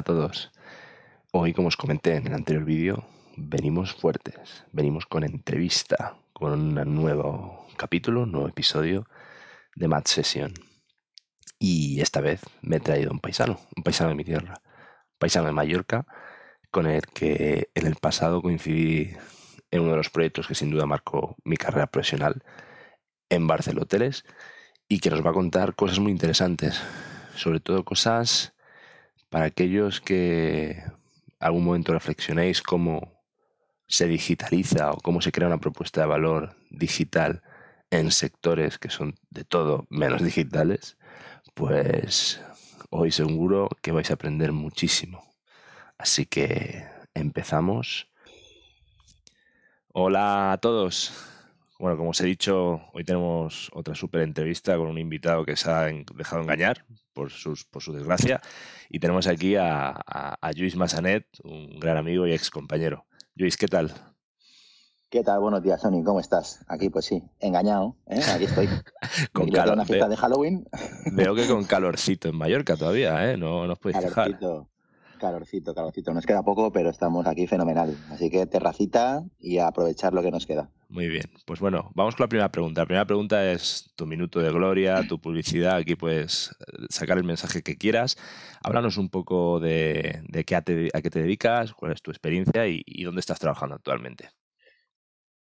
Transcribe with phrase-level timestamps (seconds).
[0.00, 0.50] a todos.
[1.30, 3.04] Hoy, como os comenté en el anterior vídeo,
[3.36, 9.06] venimos fuertes, venimos con entrevista, con un nuevo capítulo, un nuevo episodio
[9.76, 10.54] de Mad Session.
[11.58, 15.46] Y esta vez me he traído un paisano, un paisano de mi tierra, un paisano
[15.48, 16.06] de Mallorca,
[16.70, 19.14] con el que en el pasado coincidí
[19.70, 22.42] en uno de los proyectos que sin duda marcó mi carrera profesional
[23.28, 24.24] en Barceloteles
[24.88, 26.80] y que nos va a contar cosas muy interesantes,
[27.36, 28.54] sobre todo cosas
[29.30, 30.82] para aquellos que
[31.38, 33.22] algún momento reflexionéis cómo
[33.86, 37.42] se digitaliza o cómo se crea una propuesta de valor digital
[37.90, 40.96] en sectores que son de todo menos digitales,
[41.54, 42.40] pues
[42.90, 45.24] hoy seguro que vais a aprender muchísimo.
[45.96, 48.08] Así que empezamos.
[49.92, 51.12] Hola a todos.
[51.78, 55.70] Bueno, como os he dicho, hoy tenemos otra súper entrevista con un invitado que se
[55.70, 58.40] ha dejado engañar por, sus, por su desgracia.
[58.88, 63.06] Y tenemos aquí a, a, Luis Massanet, un gran amigo y ex compañero.
[63.34, 63.92] Luis, ¿qué tal?
[65.10, 65.40] ¿Qué tal?
[65.40, 66.04] Buenos días, Sony.
[66.04, 66.64] ¿Cómo estás?
[66.68, 67.96] Aquí, pues sí, engañado.
[68.06, 68.20] ¿eh?
[68.32, 68.68] Aquí estoy.
[69.32, 69.74] con calor.
[69.74, 70.64] una fiesta de Halloween.
[71.12, 73.36] Veo que con calorcito en Mallorca todavía, ¿eh?
[73.36, 74.69] No, no os podéis calorcito,
[75.20, 76.14] Calorcito, calorcito.
[76.14, 77.94] Nos queda poco, pero estamos aquí fenomenal.
[78.10, 80.70] Así que terracita y a aprovechar lo que nos queda.
[80.88, 81.24] Muy bien.
[81.44, 82.80] Pues bueno, vamos con la primera pregunta.
[82.80, 85.76] La primera pregunta es tu minuto de gloria, tu publicidad.
[85.76, 88.16] Aquí puedes eh, sacar el mensaje que quieras.
[88.62, 93.20] Háblanos un poco de, qué a, qué te dedicas, cuál es tu experiencia y, dónde
[93.20, 94.30] estás trabajando actualmente.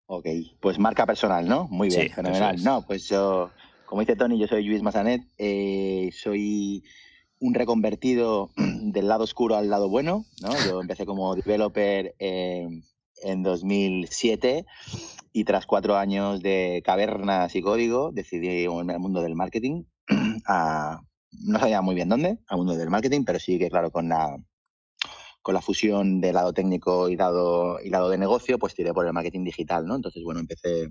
[0.06, 0.26] Ok,
[0.60, 1.66] pues marca personal, ¿no?
[1.66, 2.62] Muy bien, fenomenal.
[2.62, 3.50] No, pues yo,
[3.86, 5.22] como dice Tony, yo soy Luis Masanet.
[5.36, 6.84] Eh, soy
[7.40, 10.24] un reconvertido del lado oscuro al lado bueno.
[10.42, 10.50] ¿no?
[10.66, 14.66] Yo empecé como developer en 2007
[15.32, 19.84] y tras cuatro años de cavernas y código decidí irme al mundo del marketing.
[20.08, 24.36] no sabía muy bien dónde, al mundo del marketing, pero sí que claro, con la,
[25.42, 29.06] con la fusión del lado técnico y lado, y lado de negocio, pues tiré por
[29.06, 29.86] el marketing digital.
[29.86, 29.96] ¿no?
[29.96, 30.90] Entonces, bueno, empecé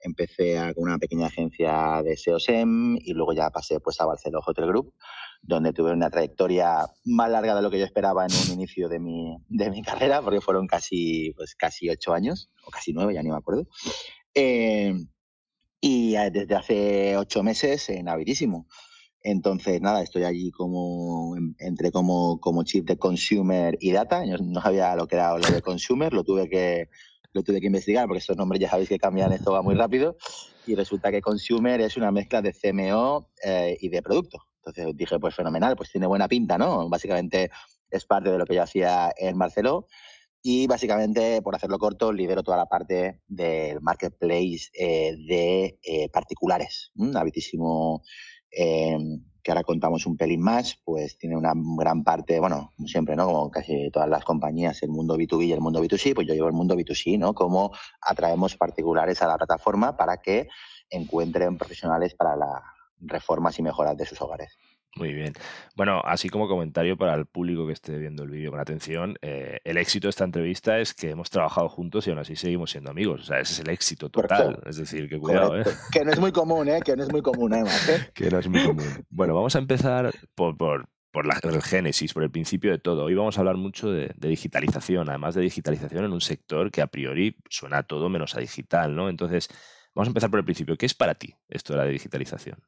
[0.00, 4.66] empecé con una pequeña agencia de SEOSEM y luego ya pasé pues a Barcelona Hotel
[4.66, 4.94] Group,
[5.42, 8.98] donde tuve una trayectoria más larga de lo que yo esperaba en un inicio de
[8.98, 13.22] mi, de mi carrera, porque fueron casi, pues, casi ocho años, o casi nueve, ya
[13.22, 13.66] ni me acuerdo.
[14.34, 14.94] Eh,
[15.80, 18.66] y desde hace ocho meses en Avidísimo.
[19.22, 24.24] Entonces, nada, estoy allí como, entré como, como chip de consumer y data.
[24.24, 26.88] Yo no sabía lo que era lo de consumer, lo tuve que,
[27.32, 30.16] lo tuve que investigar porque estos nombres ya sabéis que cambian, esto va muy rápido.
[30.66, 34.38] Y resulta que consumer es una mezcla de CMO eh, y de producto.
[34.64, 36.88] Entonces dije, pues fenomenal, pues tiene buena pinta, ¿no?
[36.88, 37.50] Básicamente
[37.90, 39.86] es parte de lo que yo hacía en Barceló.
[40.42, 46.92] Y básicamente, por hacerlo corto, lidero toda la parte del marketplace eh, de eh, particulares.
[47.14, 48.02] Habitísimo
[49.42, 53.26] que ahora contamos un pelín más, pues tiene una gran parte, bueno, como siempre, ¿no?
[53.26, 56.48] Como casi todas las compañías, el mundo B2B y el mundo B2C, pues yo llevo
[56.48, 57.34] el mundo B2C, ¿no?
[57.34, 60.48] Cómo atraemos particulares a la plataforma para que
[60.90, 62.62] encuentren profesionales para las
[63.00, 64.56] reformas y mejoras de sus hogares.
[64.96, 65.32] Muy bien.
[65.76, 69.60] Bueno, así como comentario para el público que esté viendo el vídeo con atención, eh,
[69.64, 72.90] el éxito de esta entrevista es que hemos trabajado juntos y aún así seguimos siendo
[72.90, 73.20] amigos.
[73.22, 74.60] O sea, ese es el éxito total.
[74.66, 75.64] Es decir, que cuidado, ¿eh?
[75.92, 76.80] Que no es muy común, ¿eh?
[76.84, 78.10] Que no es muy común, además, ¿eh?
[78.14, 79.06] que no es muy común.
[79.08, 83.04] Bueno, vamos a empezar por, por, por la, el génesis, por el principio de todo.
[83.04, 86.82] Hoy vamos a hablar mucho de, de, digitalización, además de digitalización en un sector que
[86.82, 89.08] a priori suena a todo menos a digital, ¿no?
[89.08, 89.48] Entonces,
[89.94, 90.76] vamos a empezar por el principio.
[90.76, 92.58] ¿Qué es para ti esto de la digitalización?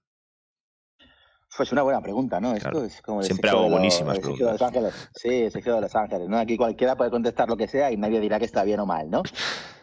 [1.56, 2.54] Pues una buena pregunta, ¿no?
[2.54, 4.46] Esto es como Siempre hago buenísimas preguntas.
[4.46, 5.10] De Los Ángeles.
[5.14, 6.28] Sí, el de Los Ángeles.
[6.28, 6.38] ¿no?
[6.38, 9.10] Aquí cualquiera puede contestar lo que sea y nadie dirá que está bien o mal,
[9.10, 9.22] ¿no?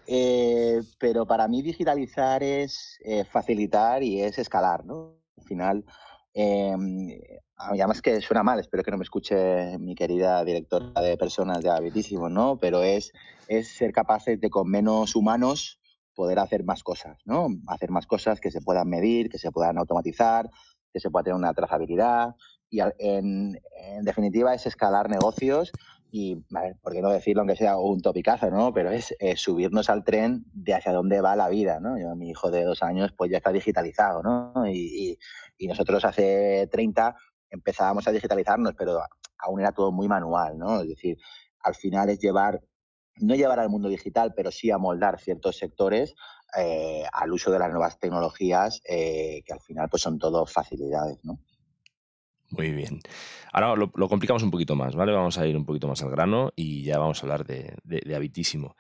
[0.09, 5.19] Eh, pero para mí digitalizar es eh, facilitar y es escalar, ¿no?
[5.37, 5.85] Al final,
[6.33, 6.73] eh,
[7.57, 11.71] además que suena mal, espero que no me escuche mi querida directora de personas de
[11.71, 12.57] Habitísimo, ¿no?
[12.57, 13.11] Pero es,
[13.49, 15.77] es ser capaces de con menos humanos
[16.15, 17.49] poder hacer más cosas, ¿no?
[17.67, 20.49] Hacer más cosas que se puedan medir, que se puedan automatizar,
[20.97, 22.35] que se pueda tener una trazabilidad
[22.69, 23.57] y en,
[24.01, 25.71] definitiva es escalar negocios
[26.11, 26.35] y,
[26.81, 28.73] por qué no decirlo aunque sea un topicazo, ¿no?
[28.73, 31.97] Pero es, subirnos al tren de hacia dónde va la vida, ¿no?
[31.97, 34.67] Yo, mi hijo de dos años pues ya está digitalizado, ¿no?
[34.67, 35.17] Y,
[35.57, 37.15] y, nosotros hace 30
[37.49, 38.99] empezábamos a digitalizarnos, pero
[39.37, 40.81] aún era todo muy manual, ¿no?
[40.81, 41.17] Es decir,
[41.59, 42.61] al final es llevar,
[43.17, 46.15] no llevar al mundo digital, pero sí a moldar ciertos sectores
[46.55, 51.19] eh, al uso de las nuevas tecnologías, eh, que al final pues son todo facilidades,
[51.23, 51.39] ¿no?
[52.49, 53.01] Muy bien.
[53.51, 55.11] Ahora lo, complicamos un poquito más, ¿vale?
[55.11, 57.75] Vamos a ir un poquito más al grano y ya vamos a hablar de,
[58.15, 58.77] habitísimo.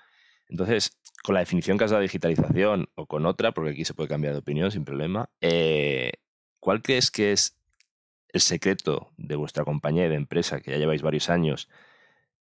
[0.47, 3.93] Entonces, con la definición que has dado de digitalización o con otra, porque aquí se
[3.93, 6.13] puede cambiar de opinión sin problema, eh,
[6.61, 7.57] ¿cuál crees que es
[8.29, 11.69] el secreto de vuestra compañía y de empresa, que ya lleváis varios años,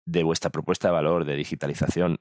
[0.05, 2.21] de vuestra propuesta de valor de digitalización,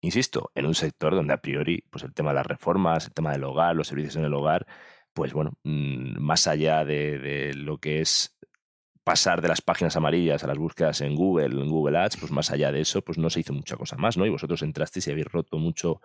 [0.00, 3.32] insisto, en un sector donde a priori, pues el tema de las reformas, el tema
[3.32, 4.66] del hogar, los servicios en el hogar,
[5.12, 8.36] pues bueno, mm, más allá de, lo que es
[9.04, 12.50] pasar de las páginas amarillas a las búsquedas en Google, en Google Ads, pues más
[12.50, 14.26] allá de eso, pues no se hizo mucha cosa más, ¿no?
[14.26, 16.00] Y vosotros entrasteis y habéis roto mucho,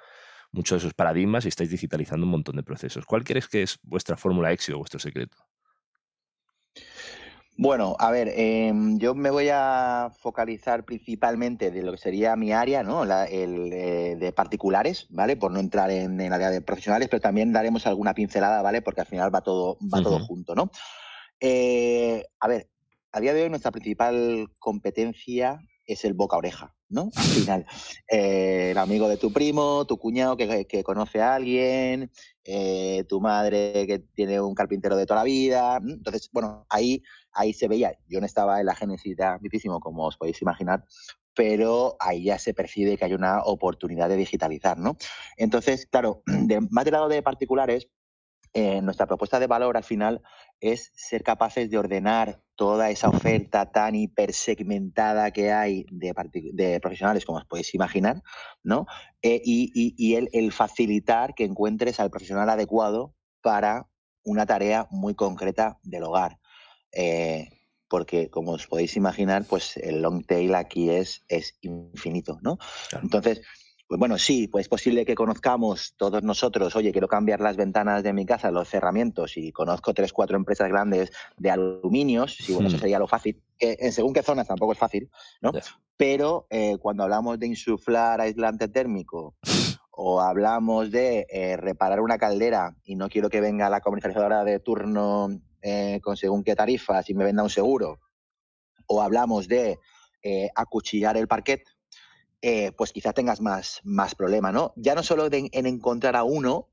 [0.52, 3.06] mucho de esos paradigmas y estáis digitalizando un montón de procesos.
[3.06, 5.38] ¿Cuál crees que es vuestra fórmula éxito, vuestro secreto?
[7.62, 12.52] Bueno, a ver, em, yo me voy a focalizar principalmente de lo que sería mi
[12.52, 13.04] área, ¿no?
[13.04, 15.38] el eh, de particulares, ¿vale?
[15.38, 18.82] Por no entrar en, el área de profesionales, pero también daremos alguna pincelada, ¿vale?
[18.82, 20.72] Porque al final va todo, va todo junto, ¿no?
[21.40, 22.68] Eh, a ver,
[23.12, 27.10] a día de hoy nuestra principal competencia es el boca oreja, ¿no?
[27.16, 27.66] Al final,
[28.12, 32.12] eh, el amigo de tu primo, tu cuñado que, que conoce a alguien,
[33.08, 35.78] tu madre que tiene un carpintero de toda la vida.
[35.78, 37.02] Entonces, bueno, ahí
[37.34, 40.86] ahí se veía, yo no estaba en la génesis de Ambitísimo, como os podéis imaginar,
[41.34, 44.98] pero ahí ya se percibe que hay una oportunidad de digitalizar, ¿no?
[45.38, 47.88] Entonces, claro, de, más del lado de particulares,
[48.54, 50.22] eh, nuestra propuesta de valor al final
[50.60, 57.38] es ser capaces de ordenar toda esa oferta tan hipersegmentada que hay de, profesionales, como
[57.38, 58.22] os podéis imaginar,
[58.62, 58.88] ¿no?
[59.22, 63.88] Eh, y, el, facilitar que encuentres al profesional adecuado para
[64.24, 66.38] una tarea muy concreta del hogar.
[66.92, 67.50] Eh,
[67.88, 72.58] porque como os podéis imaginar, pues el long tail aquí es, es infinito, ¿no?
[73.02, 73.42] Entonces,
[73.92, 78.04] pues bueno, sí, pues es posible que conozcamos todos nosotros, oye, quiero cambiar las ventanas
[78.04, 82.70] de mi casa, los cerramientos, y conozco tres, cuatro empresas grandes de aluminios, sí, bueno,
[82.70, 82.80] eso hmm.
[82.80, 85.12] sería lo fácil, que en según qué zonas tampoco es fácil,
[85.42, 85.52] ¿no?
[85.98, 89.36] Pero eh, cuando hablamos de insuflar aislante térmico
[89.90, 94.62] o hablamos de eh, reparar una caldera y no quiero que venga la comercializadora de
[94.62, 98.00] turno eh, con según qué tarifa, si me venda un seguro,
[98.88, 99.80] o hablamos de
[100.24, 101.66] eh, acuchillar el parquet,
[102.42, 104.74] eh, pues quizá tengas más, más problema, ¿no?
[104.76, 106.70] Ya no solo en encontrar a uno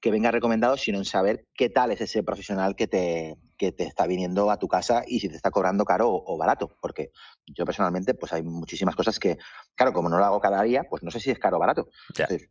[0.00, 3.84] que venga recomendado, sino en saber qué tal es ese profesional que te, que te
[3.84, 6.76] está viniendo a tu casa y si te está cobrando caro o, barato.
[6.80, 7.10] Porque
[7.46, 9.38] yo personalmente, pues hay muchísimas cosas que,
[9.74, 11.88] claro, como no lo hago cada día, pues no sé si es caro o barato.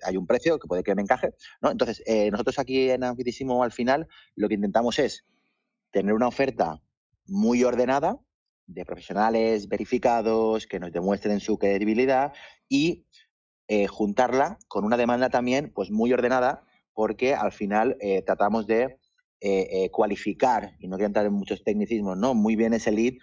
[0.03, 1.71] hay un precio que puede que me encaje, ¿no?
[1.71, 5.23] Entonces, nosotros aquí en Ambitísimo, al final, lo que intentamos es
[5.91, 6.81] tener una oferta
[7.27, 8.19] muy ordenada
[8.67, 12.33] de profesionales verificados que nos demuestren su credibilidad
[12.67, 13.05] y
[13.67, 16.63] eh, juntarla con una demanda también pues muy ordenada
[16.93, 18.97] porque al final eh, tratamos de
[19.41, 22.33] eh, cualificar, y no quiero entrar en muchos tecnicismos, ¿no?
[22.33, 23.13] muy bien ese lead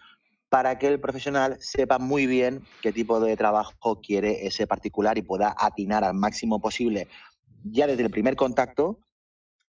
[0.49, 5.23] para que el profesional sepa muy bien qué tipo de trabajo quiere ese particular y
[5.23, 7.09] pueda atinar al máximo posible
[7.65, 8.99] ya desde el primer contacto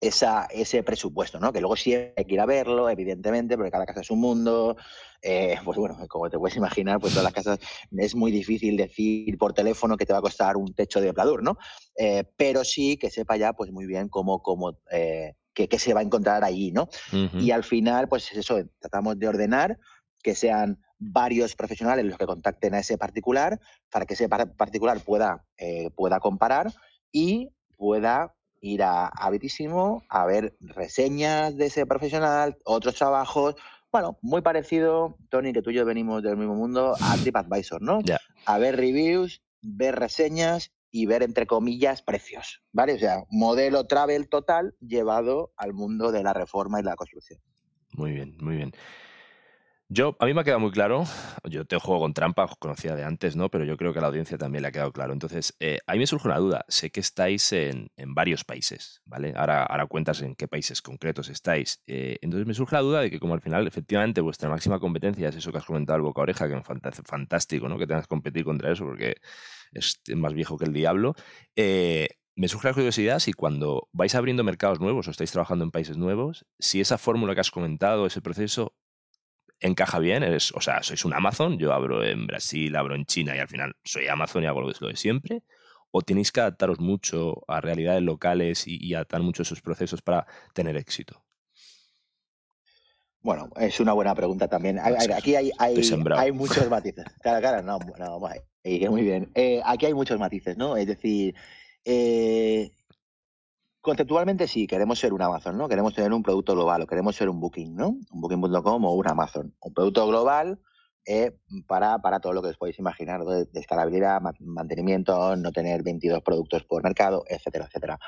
[0.04, 1.54] esa, ese presupuesto, ¿no?
[1.54, 4.76] Que luego sí hay que ir a verlo, evidentemente, porque cada casa es un mundo.
[5.22, 7.60] Eh, pues bueno, como te puedes imaginar, pues todas las casas
[7.92, 11.42] es muy difícil decir por teléfono que te va a costar un techo de pladur,
[11.42, 11.58] ¿no?
[11.96, 16.02] Eh, pero sí que sepa ya, pues muy bien cómo, cómo eh, qué, se va
[16.02, 16.90] a encontrar ahí, ¿no?
[17.40, 19.80] Y al final, pues eso, tratamos de ordenar
[20.22, 23.60] que sean varios profesionales los que contacten a ese particular
[23.90, 25.46] para que ese particular pueda,
[25.96, 26.74] pueda comparar
[27.12, 33.56] y pueda ir a Habitísimo a ver reseñas de ese profesional, otros trabajos.
[33.92, 38.00] Bueno, muy parecido, Tony, que tú y yo venimos del mismo mundo, a TripAdvisor, ¿no?
[38.46, 42.94] A ver reviews, ver reseñas y ver, entre comillas, precios, ¿vale?
[42.94, 47.40] O sea, modelo travel total llevado al mundo de la reforma y la construcción.
[47.92, 48.74] Muy bien, muy bien.
[49.96, 51.04] Yo, a mí me ha quedado muy claro,
[51.44, 53.52] yo te juego con trampa, os conocía de antes, ¿no?
[53.52, 55.14] Pero yo creo que a la audiencia también le ha quedado claro.
[55.14, 56.66] Entonces, eh, a mí me surge una duda.
[56.68, 59.34] Sé que estáis en, varios países, ¿vale?
[59.36, 61.84] Ahora, ahora cuentas en qué países concretos estáis.
[61.86, 65.30] Eh, entonces me surge la duda de que como al final, efectivamente, vuestra máxima competencia
[65.30, 67.78] es eso que has comentado, el boca oreja, que parece fantástico, ¿no?
[67.78, 69.18] Que tengas que competir contra eso porque
[69.74, 71.14] es más viejo que el diablo.
[71.56, 75.70] Eh, me surge la curiosidad si cuando vais abriendo mercados nuevos o estáis trabajando en
[75.70, 78.74] países nuevos, si esa fórmula que has comentado, ese proceso,
[79.64, 83.36] encaja bien, eres, o sea, sois un Amazon, yo abro en Brasil, abro en China
[83.36, 85.44] y al final soy Amazon y hago lo de siempre,
[85.92, 90.76] o tenéis que adaptaros mucho a realidades locales y, adaptar mucho esos procesos para tener
[90.76, 91.24] éxito?
[93.22, 94.80] Bueno, es una buena pregunta también.
[94.80, 97.06] aquí hay, hay, muchos matices.
[97.22, 99.32] Claro, claro, no, no, muy bien.
[99.36, 100.76] Eh, aquí hay muchos matices, ¿no?
[100.76, 101.36] Es decir,
[101.86, 102.72] eh,
[103.84, 105.68] Conceptualmente sí, queremos ser un Amazon, ¿no?
[105.68, 107.90] Queremos tener un producto global o queremos ser un Booking, ¿no?
[107.90, 109.54] Un Booking.com o un Amazon.
[109.60, 110.62] Un producto global
[111.06, 111.38] eh,
[111.68, 116.64] para, para todo lo que os podéis imaginar, de, escalabilidad, mantenimiento, no tener 22 productos
[116.64, 118.00] por mercado, etcétera, etcétera.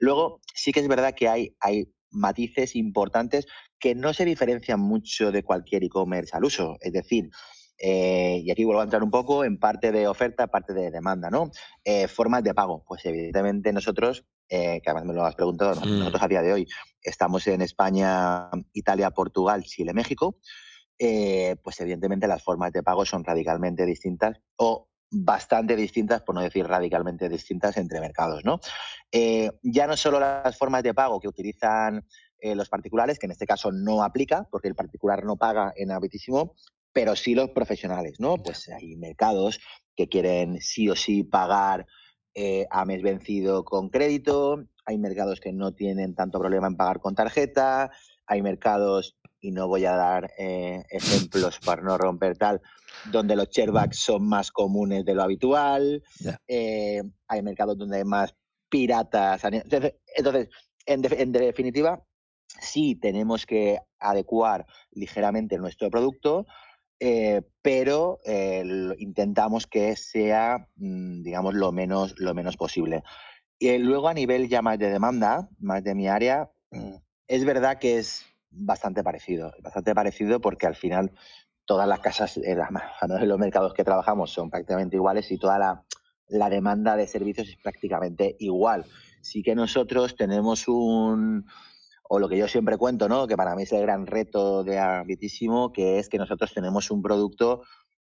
[0.00, 3.46] Luego, sí que es verdad que hay, hay matices importantes
[3.78, 6.76] que no se diferencian mucho de cualquier e-commerce al uso.
[6.80, 7.30] Es decir,
[7.78, 11.30] eh, y aquí vuelvo a entrar un poco en parte de oferta, parte de demanda,
[11.30, 11.52] ¿no?
[11.84, 12.82] Eh, formas de pago.
[12.84, 16.66] Pues evidentemente nosotros, eh, que además me lo has preguntado, nosotros a día de hoy
[17.02, 20.36] estamos en España, Italia, Portugal, Chile, México.
[20.98, 26.66] pues evidentemente las formas de pago son radicalmente distintas o bastante distintas, por no decir
[26.66, 28.60] radicalmente distintas entre mercados, ¿no?
[29.62, 32.06] ya no solo las formas de pago que utilizan
[32.42, 36.54] los particulares, que en este caso no aplica, porque el particular no paga en Habitísimo,
[36.92, 38.36] pero sí los profesionales, ¿no?
[38.36, 39.60] Pues hay mercados
[39.96, 41.86] que quieren sí o sí pagar
[42.34, 47.00] eh, a mes vencido con crédito, hay mercados que no tienen tanto problema en pagar
[47.00, 47.90] con tarjeta,
[48.26, 52.60] hay mercados, y no voy a dar eh, ejemplos para no romper tal,
[53.10, 56.02] donde los chairbacks son más comunes de lo habitual,
[56.46, 58.34] eh, hay mercados donde hay más
[58.68, 59.42] piratas.
[59.44, 60.48] Entonces,
[60.86, 62.04] en definitiva,
[62.60, 66.46] sí tenemos que adecuar ligeramente nuestro producto,
[67.00, 68.62] eh, pero eh,
[68.98, 73.02] intentamos que sea, mm, digamos, lo menos, lo menos posible.
[73.58, 77.78] Y luego a nivel ya más de demanda, más de mi área, mm, es verdad
[77.78, 81.12] que es bastante parecido, bastante parecido porque al final
[81.64, 82.58] todas las casas, en
[83.28, 85.84] los mercados que trabajamos son prácticamente iguales y toda la,
[86.28, 88.84] la demanda de servicios es prácticamente igual.
[89.22, 91.46] Sí que nosotros tenemos un,
[92.12, 93.28] o lo que yo siempre cuento, ¿no?
[93.28, 97.02] Que para mí es el gran reto de Ambitísimo, que es que nosotros tenemos un
[97.02, 97.62] producto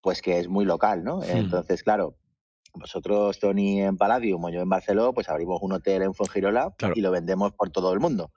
[0.01, 1.23] pues que es muy local, ¿no?
[1.23, 2.17] Entonces, claro,
[2.73, 6.99] vosotros, Tony, en Palladium o yo en Barcelona, pues abrimos un hotel en Fongirola y
[6.99, 8.33] lo vendemos por todo el mundo.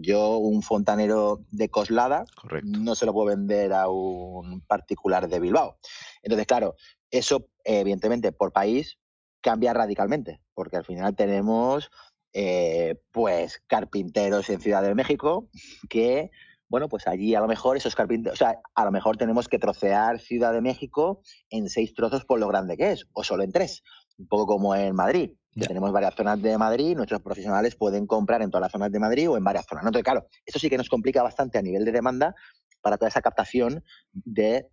[0.00, 2.24] Yo, un fontanero de Coslada,
[2.62, 5.76] no se lo puedo vender a un particular de Bilbao.
[6.22, 6.76] Entonces, claro,
[7.10, 9.00] eso, evidentemente, por país
[9.40, 11.90] cambia radicalmente, porque al final tenemos
[12.36, 15.48] eh, pues carpinteros en Ciudad de México
[15.88, 16.32] que,
[16.68, 19.60] bueno, pues allí a lo mejor esos carpinteros, o sea, a lo mejor tenemos que
[19.60, 23.52] trocear Ciudad de México en seis trozos por lo grande que es, o solo en
[23.52, 23.84] tres,
[24.18, 25.30] un poco como en Madrid.
[25.54, 29.30] Tenemos varias zonas de Madrid, nuestros profesionales pueden comprar en todas las zonas de Madrid
[29.30, 29.84] o en varias zonas.
[29.84, 32.34] Entonces, claro, eso sí que nos complica bastante a nivel de demanda
[32.82, 34.66] para toda esa captación de,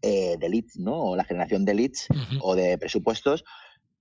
[0.00, 0.94] eh, leads, ¿no?
[0.98, 2.08] O la generación de leads
[2.40, 3.44] o de presupuestos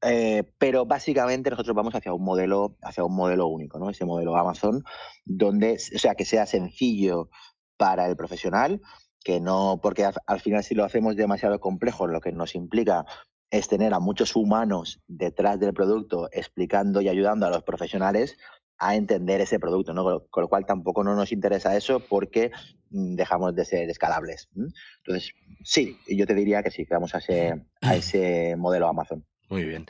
[0.04, 3.90] eh, pero básicamente nosotros vamos hacia un modelo, hacia un modelo único, ¿no?
[3.90, 4.84] Ese modelo Amazon,
[5.24, 7.30] donde, o sea, que sea sencillo
[7.78, 8.82] para el profesional,
[9.24, 13.06] que no, porque al, final si lo hacemos demasiado complejo, lo que nos implica
[13.50, 18.38] es tener a muchos humanos detrás del producto explicando y ayudando a los profesionales
[18.80, 20.28] a entender ese producto, ¿no?
[20.30, 22.52] Con lo cual tampoco no nos interesa eso porque
[22.90, 24.50] mm, dejamos de ser escalables.
[24.56, 25.34] Entonces,
[25.64, 29.24] sí, yo te diría que sí, que vamos a ese, a ese modelo Amazon.
[29.50, 29.86] Muy bien.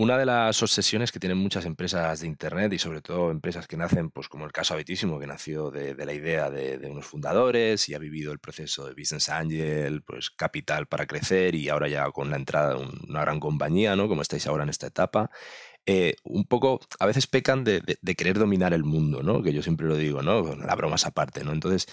[0.00, 3.76] Una de las obsesiones que tienen muchas empresas de Internet y sobre todo empresas que
[3.76, 7.94] nacen, pues como el caso Habitísimo, que nació de, la idea de, unos fundadores y
[7.94, 12.30] ha vivido el proceso de Business Angel, pues capital para crecer y ahora ya con
[12.30, 14.06] la entrada de una gran compañía, ¿no?
[14.06, 15.30] Como estáis ahora en esta etapa.
[15.84, 17.82] Eh, un poco, a veces pecan de,
[18.16, 19.42] querer dominar el mundo, ¿no?
[19.42, 20.54] Que yo siempre lo digo, ¿no?
[20.54, 21.52] La broma es aparte, ¿no?
[21.52, 21.86] Entonces,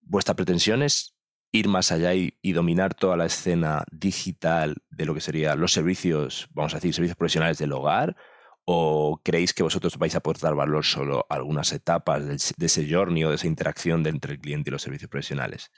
[0.00, 1.13] vuestra pretensión es
[1.54, 6.48] ir más allá y, dominar toda la escena digital de lo que serían los servicios,
[6.52, 8.16] vamos a decir, servicios profesionales del hogar?
[8.64, 13.22] ¿O creéis que vosotros vais a aportar valor solo a algunas etapas de, ese journey
[13.22, 15.70] o de esa interacción entre el cliente y los servicios profesionales?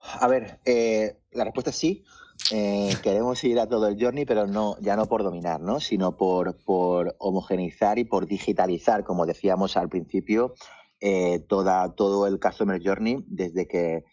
[0.00, 2.04] A ver, eh, la respuesta es sí.
[2.50, 5.78] Eh, queremos ir a todo el journey, pero no, ya no por dominar, ¿no?
[5.78, 10.54] sino por, por homogeneizar y por digitalizar, como decíamos al principio,
[11.00, 14.04] eh, toda, todo el Customer Journey desde que,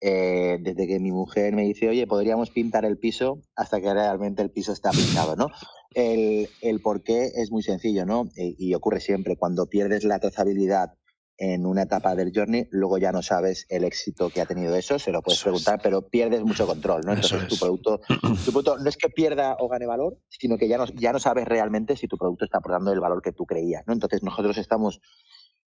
[0.00, 4.42] eh, desde que mi mujer me dice, oye, podríamos pintar el piso hasta que realmente
[4.42, 5.48] el piso está pintado, ¿no?
[5.94, 8.28] El, el por qué es muy sencillo, ¿no?
[8.36, 10.92] Eh, y ocurre siempre, cuando pierdes la trazabilidad
[11.38, 14.98] en una etapa del journey, luego ya no sabes el éxito que ha tenido eso,
[14.98, 17.12] se lo puedes preguntar, pero pierdes mucho control, ¿no?
[17.12, 18.00] Entonces tu producto,
[18.44, 21.20] tu producto no es que pierda o gane valor, sino que ya no, ya no
[21.20, 23.92] sabes realmente si tu producto está aportando el valor que tú creías, ¿no?
[23.92, 25.00] Entonces nosotros estamos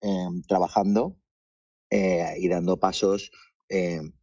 [0.02, 1.18] Em, trabajando
[1.90, 3.32] eh, y dando pasos,
[3.68, 4.14] em,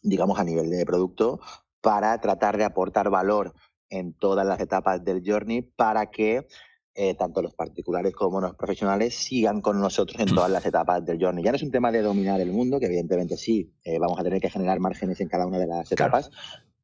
[0.00, 1.40] digamos, a nivel de producto
[1.80, 3.52] para tratar de aportar valor
[3.88, 6.46] en todas las etapas del journey para que
[6.94, 11.20] eh, tanto los particulares como los profesionales sigan con nosotros en todas las etapas del
[11.20, 11.42] journey.
[11.42, 14.22] Ya no es un tema de dominar el mundo, que evidentemente sí, eh, vamos a
[14.22, 16.30] tener que generar márgenes en cada una de las etapas,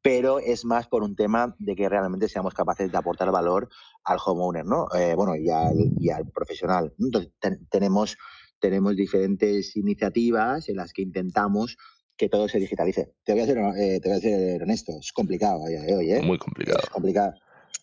[0.01, 3.69] pero es más por un tema de que realmente seamos capaces de aportar valor
[4.03, 4.87] al homeowner, ¿no?
[5.15, 6.93] bueno, y al, y al profesional.
[6.99, 7.31] Entonces,
[7.69, 8.17] tenemos
[8.61, 11.77] tenemos diferentes iniciativas en las que intentamos
[12.15, 13.13] que todo se digitalice.
[13.23, 15.95] Te voy a ser, eh, te voy a ser honesto, es complicado a día de
[15.95, 16.11] hoy.
[16.11, 16.21] ¿eh?
[16.21, 16.79] Muy complicado.
[16.83, 17.33] Es complicado.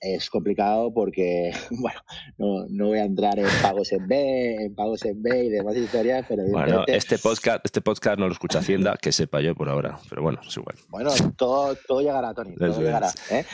[0.01, 2.01] es complicado porque, bueno,
[2.39, 5.77] no, no, voy a entrar en pagos en B, en pagos en B y demás
[5.77, 9.69] historias, pero Bueno, este podcast, este podcast no lo escucha Hacienda, que sepa yo por
[9.69, 10.77] ahora, pero bueno, es igual.
[10.89, 13.11] Bueno, todo, todo llegará, Tony, todo llegará.
[13.33, 13.45] ¿eh?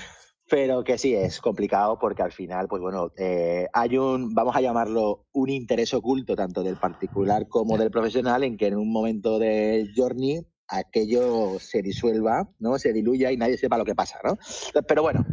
[0.54, 4.60] Pero que sí, es complicado porque al final, pues bueno, eh, hay un, vamos a
[4.60, 9.40] llamarlo, un interés oculto tanto del particular como del profesional en que en un momento
[9.40, 12.78] del journey aquello se disuelva, ¿no?
[12.78, 14.38] Se diluya y nadie sepa lo que pasa, ¿no?
[14.86, 15.26] Pero bueno,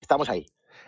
[0.00, 0.44] estamos ahí.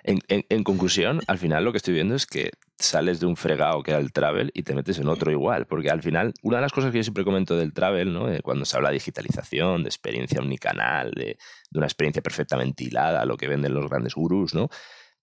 [0.07, 3.91] En, conclusión, al final lo que estoy viendo es que sales de un fregado que
[3.91, 6.73] era el travel y te metes en otro igual, porque al final, una de las
[6.73, 8.27] cosas que yo siempre comento del travel, ¿no?
[8.43, 11.39] cuando se habla de digitalización, de experiencia omnicanal, de,
[11.71, 14.69] de una experiencia perfectamente hilada, lo que venden los grandes gurús, ¿no?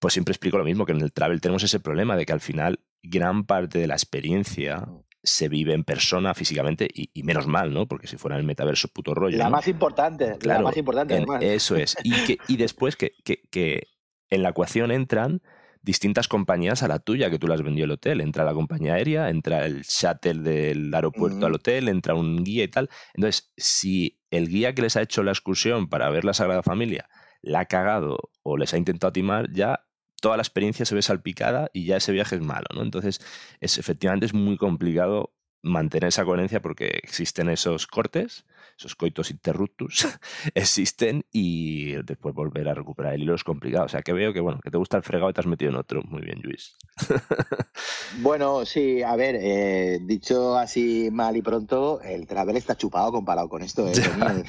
[0.04, 2.42] pues siempre explico lo mismo, que en el travel tenemos ese problema de que al
[2.42, 4.86] final gran parte de la experiencia
[5.24, 7.88] se vive en persona físicamente y, menos mal, ¿no?
[7.88, 9.38] Porque si fuera el metaverso puto rollo.
[9.38, 11.24] La más importante, la más importante.
[11.40, 11.96] eso es.
[12.04, 13.88] Y, que, y después que, que,
[14.34, 15.42] en la ecuación entran
[15.82, 18.22] distintas compañías a la tuya que tú las vendió el hotel.
[18.22, 22.70] Entra la compañía aérea, entra el shuttle del aeropuerto al hotel, entra un guía y
[22.70, 22.90] tal.
[23.14, 27.10] Entonces, si el guía que les ha hecho la excursión para ver la Sagrada Familia
[27.42, 29.86] la ha cagado o les ha intentado timar, ya
[30.22, 32.82] toda la experiencia se ve salpicada y ya ese viaje es malo, ¿no?
[32.82, 33.20] Entonces,
[33.60, 38.46] es, efectivamente es muy complicado mantener esa coherencia porque existen esos cortes,
[38.78, 40.08] esos coitos interruptus,
[40.54, 43.86] existen y después volver a recuperar el hilo es complicado.
[43.86, 45.72] O sea, que veo que, bueno, que te gusta el fregado y te has metido
[45.72, 46.02] en otro.
[46.04, 46.76] Muy bien, Luis.
[48.22, 53.50] bueno, sí, a ver, eh, dicho así mal y pronto, el travel está chupado comparado
[53.50, 53.88] con esto.
[53.88, 53.94] ¿eh?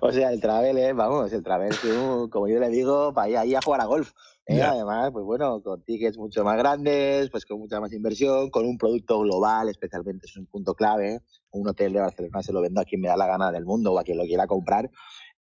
[0.00, 0.92] o sea, el travel, ¿eh?
[0.92, 1.74] vamos, el travel,
[2.30, 4.12] como yo le digo, para ir ahí a jugar a golf.
[4.48, 4.62] ¿Eh?
[4.62, 8.78] Además, pues bueno, con tickets mucho más grandes, pues con mucha más inversión, con un
[8.78, 11.20] producto global, especialmente es un punto clave.
[11.50, 13.92] Un hotel de Barcelona se lo vendo a quien me da la gana del mundo
[13.92, 14.90] o a quien lo quiera comprar.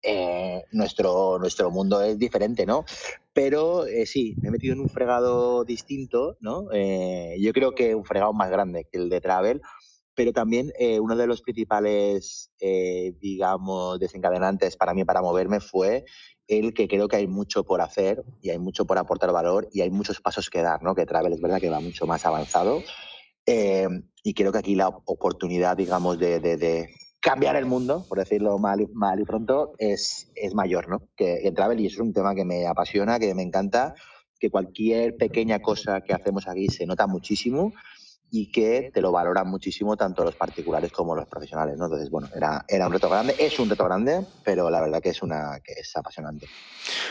[0.03, 2.85] Eh, nuestro, nuestro mundo es diferente, ¿no?
[3.33, 6.67] Pero eh, sí, me he metido en un fregado distinto, ¿no?
[6.71, 9.61] yo creo que un fregado más grande que el de Travel,
[10.17, 12.49] pero también uno de los principales,
[13.21, 16.05] digamos, desencadenantes para mí para moverme fue
[16.47, 19.81] el que creo que hay mucho por hacer y hay mucho por aportar valor y
[19.81, 20.95] hay muchos pasos que dar, ¿no?
[20.95, 22.81] Que Travel es verdad que va mucho más avanzado
[23.45, 23.87] eh,
[24.23, 28.87] y creo que aquí la oportunidad, digamos, de, cambiar el mundo, por decirlo mal y,
[28.87, 31.01] mal y pronto, es, es mayor, ¿no?
[31.15, 33.95] Que en Travel y es un tema que me apasiona, que me encanta,
[34.39, 37.73] que cualquier pequeña cosa que hacemos aquí se nota muchísimo
[38.31, 41.85] y que te lo valoran muchísimo tanto los particulares como los profesionales, ¿no?
[41.85, 45.09] Entonces, bueno, era, era un reto grande, es un reto grande, pero la verdad que
[45.09, 46.47] es una que es apasionante.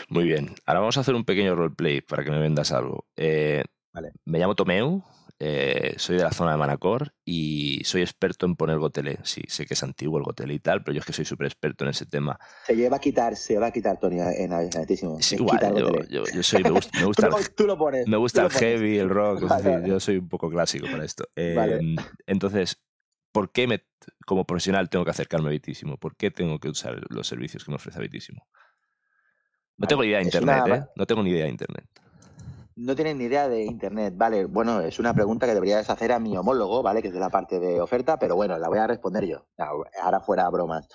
[0.09, 3.07] Muy bien, ahora vamos a hacer un pequeño roleplay para que me vendas algo.
[3.17, 4.13] Eh, vale.
[4.25, 5.03] Me llamo Tomeu,
[5.39, 9.19] eh, soy de la zona de Manacor y soy experto en poner gotelé.
[9.23, 11.47] Sí, sé que es antiguo el gotelé y tal, pero yo es que soy súper
[11.47, 12.39] experto en ese tema.
[12.65, 15.21] Se lleva a quitar, se va a quitar, Tony, en altísimo.
[15.21, 15.61] Sí, igual,
[16.09, 19.45] yo, soy, me gusta, me gusta, el, me gusta el heavy, el rock,
[19.85, 21.25] yo soy un poco clásico para esto.
[21.37, 21.97] Em,
[22.27, 22.83] entonces,
[23.31, 23.85] ¿por qué me,
[24.25, 25.99] como profesional tengo que acercarme a Bitísimo?
[25.99, 28.47] ¿Por qué tengo que usar los servicios que me ofrece Bitísimo?
[29.77, 30.85] No tengo ni idea de Internet, ¿eh?
[30.97, 31.87] No tengo ni idea de Internet.
[32.77, 34.15] No tienen ni idea de Internet.
[34.19, 37.01] Vale, bueno, es una pregunta que deberías hacer a mi homólogo, ¿vale?
[37.01, 39.47] Que es de la parte de oferta, pero bueno, la voy a responder yo.
[40.03, 40.87] Ahora fuera bromas.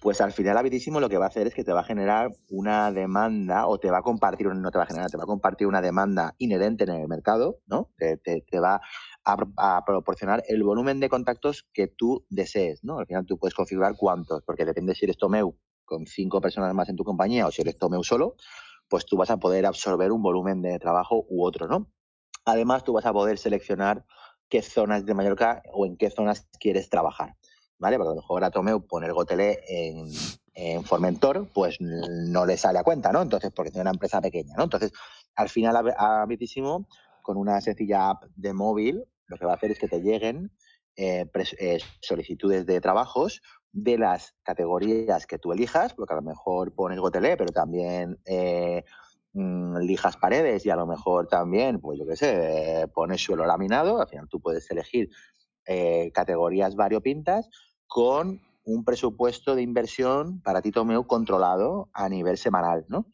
[0.00, 2.30] Pues al final, Habitísimo lo que va a hacer es que te va a generar
[2.50, 5.26] una demanda o te va a compartir, no te va a generar, te va a
[5.26, 7.90] compartir una demanda inherente en el mercado, ¿no?
[7.96, 8.82] Te, va
[9.24, 12.98] a, proporcionar el volumen de contactos que tú desees, ¿no?
[12.98, 15.56] Al final tú puedes configurar cuántos, porque depende si eres Tomeu
[15.86, 18.36] con cinco personas más en tu compañía o si eres Tomeu solo,
[18.88, 21.90] pues tú vas a poder absorber un volumen de trabajo u otro, ¿no?
[22.44, 24.04] Además, tú vas a poder seleccionar
[24.48, 27.36] qué zonas de Mallorca o en qué zonas quieres trabajar,
[27.78, 27.96] ¿vale?
[27.96, 30.06] Porque a lo mejor a Tomeu poner Gotelé en,
[30.54, 33.22] en Formentor, pues no le sale a cuenta, ¿no?
[33.22, 34.64] Entonces, porque tiene una empresa pequeña, ¿no?
[34.64, 34.92] Entonces,
[35.34, 36.86] al final, a Bitísimo,
[37.22, 40.52] con una sencilla app de móvil, lo que va a hacer es que te lleguen
[40.96, 41.26] eh,
[41.58, 47.00] eh, solicitudes de trabajos de las categorías que tú elijas, porque a lo mejor pones
[47.00, 48.84] gotelé, pero también eh,
[49.32, 54.00] mm, lijas paredes y a lo mejor también, pues yo qué sé, pones suelo laminado,
[54.00, 55.10] al final tú puedes elegir
[56.12, 57.48] categorías variopintas
[57.86, 63.06] con un presupuesto de inversión para ti Tomeo controlado a nivel semanal, ¿no?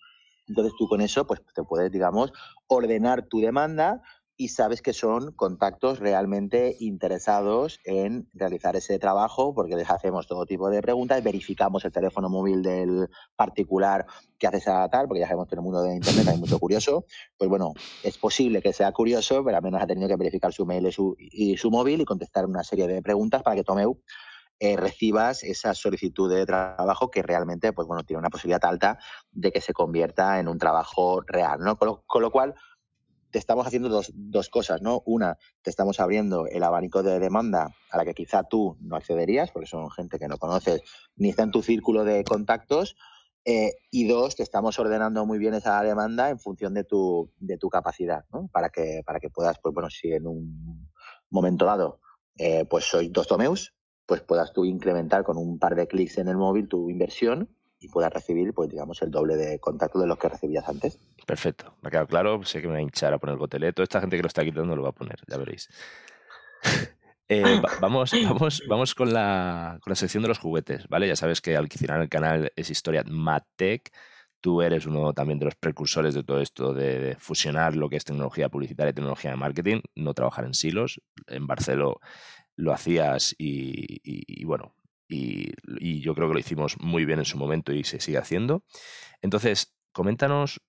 [0.49, 2.33] Entonces tú con eso pues te puedes, digamos,
[2.67, 4.03] ordenar tu demanda
[4.41, 10.47] y sabes que son contactos realmente interesados en realizar ese trabajo porque les hacemos todo
[10.47, 14.07] tipo de preguntas, verificamos el teléfono móvil del particular
[14.39, 16.59] que hace esa tal, porque ya sabemos que en el mundo de Internet hay mucho
[16.59, 17.05] curioso,
[17.37, 20.65] pues bueno, es posible que sea curioso, pero al menos ha tenido que verificar su
[20.65, 24.01] mail y su, móvil y contestar una serie de preguntas para que Tomeu
[24.63, 28.99] eh, recibas esa solicitud de trabajo que realmente, pues bueno, tiene una posibilidad alta
[29.31, 31.79] de que se convierta en un trabajo real, ¿no?
[31.79, 32.55] Con lo, cual,
[33.31, 35.03] te estamos haciendo dos, dos, cosas, ¿no?
[35.07, 39.51] Una, te estamos abriendo el abanico de demanda a la que quizá tú no accederías,
[39.51, 40.83] porque son gente que no conoces
[41.17, 42.97] ni está en tu círculo de contactos.
[43.45, 47.57] Eh, y dos, te estamos ordenando muy bien esa demanda en función de tu, de
[47.57, 48.49] tu capacidad, ¿no?
[48.49, 50.91] Para que, para que puedas, pues bueno, si en un
[51.31, 52.01] momento dado,
[52.37, 56.29] eh, pues soy dos tomeus, pues puedas tú incrementar con un par de clics en
[56.29, 57.49] el móvil tu inversión
[57.81, 60.99] y puedas recibir, pues digamos, el doble de contacto de los que recibías antes.
[61.27, 63.73] Perfecto, me ha quedado claro, sé que me va a hinchar a poner el gotelé,
[63.73, 65.69] toda esta gente que lo está quitando lo va a poner, ya veréis.
[67.33, 71.07] Eh, vamos, vamos, vamos con la, con la sección de los juguetes, ¿vale?
[71.07, 73.89] Ya sabes que al en el canal es historia MadTech.
[74.41, 78.05] Tú eres uno también de los precursores de todo esto de, fusionar lo que es
[78.05, 81.01] tecnología publicitaria y tecnología de marketing, no trabajar en silos.
[81.29, 82.01] En Barceló
[82.57, 84.75] lo hacías y, bueno,
[85.11, 88.65] y, yo creo que lo hicimos muy bien en su momento y se sigue haciendo.
[89.23, 90.61] Entonces, coméntanos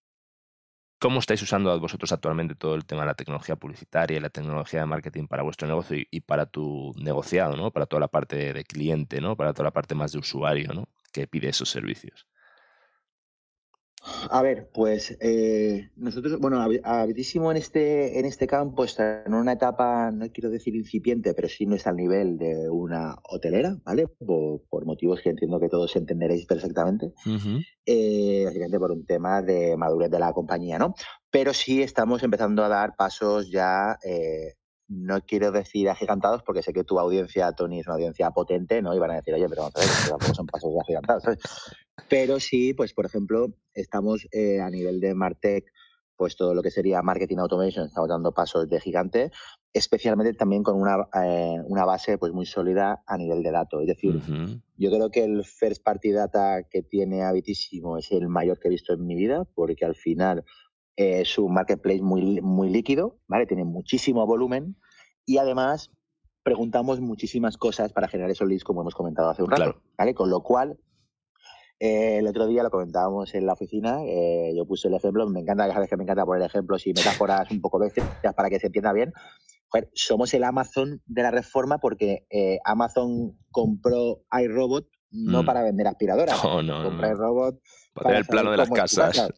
[0.99, 4.81] cómo estáis usando vosotros actualmente todo el tema de la tecnología publicitaria y la tecnología
[4.81, 7.71] de marketing para vuestro negocio y, para tu negociado, ¿no?
[7.71, 9.35] Para toda la parte de cliente, ¿no?
[9.35, 10.87] Para toda la parte más de usuario, ¿no?
[11.11, 12.27] Que pide esos servicios.
[14.29, 19.53] A ver, pues eh, nosotros, bueno, habitísimo en este, en este campo está en una
[19.53, 24.07] etapa, no quiero decir incipiente, pero sí no está al nivel de una hotelera, ¿vale?
[24.07, 27.13] Por, motivos que entiendo que todos entenderéis perfectamente.
[27.85, 30.93] Eh, básicamente por un tema de madurez de la compañía, ¿no?
[31.29, 34.55] Pero sí estamos empezando a dar pasos ya eh,
[34.91, 38.93] no quiero decir agigantados porque sé que tu audiencia, Tony, es una audiencia potente, ¿no?
[38.93, 41.39] Y van a decir, oye, pero vamos a ver, tampoco son pasos agigantados, ¿sabes?
[42.09, 45.65] Pero sí, pues por ejemplo, estamos eh, a nivel de Martech,
[46.15, 49.31] pues todo lo que sería marketing automation, estamos dando pasos de gigante,
[49.73, 53.81] especialmente también con una, eh, una base pues muy sólida a nivel de datos.
[53.81, 54.21] Es decir,
[54.77, 58.71] yo creo que el first party data que tiene Habitísimo es el mayor que he
[58.71, 60.43] visto en mi vida, porque al final
[60.95, 63.45] es un marketplace muy, muy líquido, ¿vale?
[63.47, 64.75] Tiene muchísimo volumen
[65.25, 65.91] y además
[66.43, 70.13] preguntamos muchísimas cosas para generar esos leads, como hemos comentado hace un rato, ¿vale?
[70.13, 70.77] Con lo cual,
[71.83, 75.39] eh, el otro día lo comentábamos en la oficina, eh, yo puse el ejemplo, me
[75.39, 78.03] encanta, sabes que me encanta poner ejemplos y metáforas un poco veces
[78.35, 79.11] para que se entienda bien.
[79.95, 85.45] somos el Amazon de la reforma porque eh, Amazon compró iRobot no mm.
[85.47, 87.59] para vender aspiradoras, no, no, compró iRobot
[87.93, 89.31] para, para el plano de las casas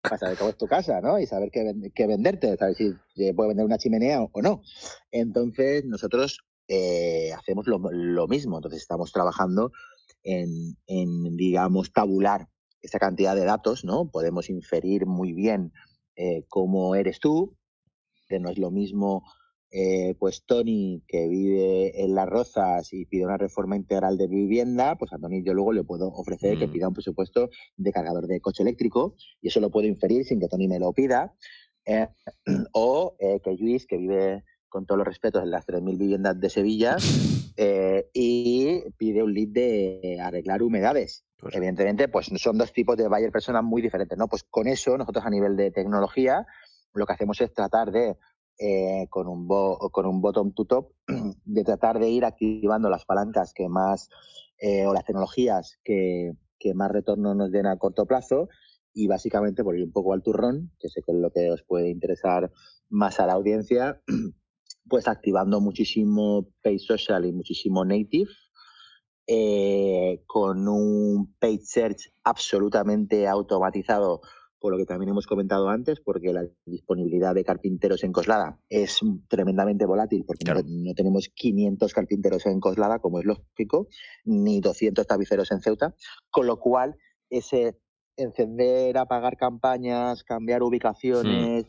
[0.00, 1.18] para saber cómo es tu casa, ¿no?
[1.18, 2.94] Y saber qué, qué venderte, saber si
[3.32, 4.62] puede vender una chimenea o, no.
[5.10, 8.56] Entonces, nosotros eh, hacemos lo, mismo.
[8.56, 9.72] Entonces, estamos trabajando
[10.22, 12.48] en, digamos, tabular
[12.80, 14.10] esa cantidad de datos, ¿no?
[14.10, 15.72] Podemos inferir muy bien
[16.16, 17.56] eh, cómo eres tú,
[18.28, 19.24] que no es lo mismo
[19.70, 24.96] eh, pues Tony, que vive en Las Rozas y pide una reforma integral de vivienda,
[24.96, 26.72] pues a Tony yo luego le puedo ofrecer que mm.
[26.72, 30.48] pida un presupuesto de cargador de coche eléctrico y eso lo puedo inferir sin que
[30.48, 31.34] Tony me lo pida.
[31.84, 32.08] Eh,
[32.72, 36.50] o eh, que Luis, que vive con todos los respetos en las 3.000 viviendas de
[36.50, 36.96] Sevilla
[38.12, 41.24] y pide un lead de arreglar humedades.
[41.38, 44.28] Pues Evidentemente, pues son dos tipos de buyer personas muy diferentes, ¿no?
[44.28, 46.46] Pues con eso nosotros a nivel de tecnología
[46.94, 48.16] lo que hacemos es tratar de
[48.58, 50.92] eh, con, un con un bottom to top,
[51.44, 54.08] de tratar de ir activando las palancas que más,
[54.58, 58.48] eh, o las tecnologías que, que, más retorno nos den a corto plazo
[58.92, 61.62] y básicamente por ir un poco al turrón, que sé que es lo que os
[61.62, 62.50] puede interesar
[62.88, 64.02] más a la audiencia,
[64.88, 68.30] pues activando muchísimo Pay Social y muchísimo Native,
[69.26, 74.22] eh, con un Paid Search absolutamente automatizado
[74.60, 79.00] por lo que también hemos comentado antes, porque la disponibilidad de carpinteros en Coslada es
[79.28, 83.88] tremendamente volátil, porque no, tenemos 500 carpinteros en Coslada, como es lógico,
[84.24, 85.94] ni 200 tapiceros en Ceuta,
[86.30, 86.96] con lo cual
[87.30, 87.78] ese
[88.16, 91.66] encender, apagar campañas, cambiar ubicaciones,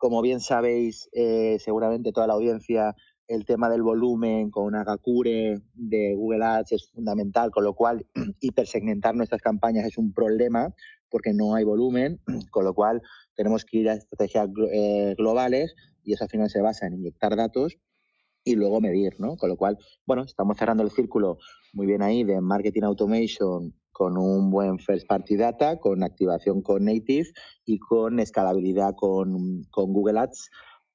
[0.00, 2.96] como bien sabéis, eh, seguramente toda la audiencia,
[3.28, 8.06] el tema del volumen con una Agacure de Google Ads es fundamental, con lo cual
[8.40, 10.74] hipersegmentar nuestras campañas es un problema
[11.10, 12.18] porque no hay volumen,
[12.50, 13.02] con lo cual
[13.36, 17.36] tenemos que ir a estrategias eh, globales y eso al final se basa en inyectar
[17.36, 17.76] datos
[18.42, 19.36] y luego medir, ¿no?
[19.36, 21.36] Con lo cual, bueno, estamos cerrando el círculo
[21.74, 26.86] muy bien ahí de marketing automation con un buen first party data, con activación con
[26.86, 27.28] native
[27.66, 30.48] y con escalabilidad con, con Google Ads